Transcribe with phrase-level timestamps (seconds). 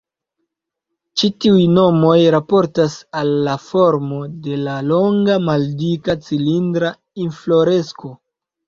[1.21, 6.95] Ĉi tiuj nomoj raportas al la formo de la longa, maldika, cilindra
[7.29, 8.17] infloresko.